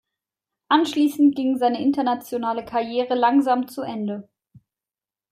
[0.67, 4.27] Anschließend ging seine internationale Karriere langsam zu Ende.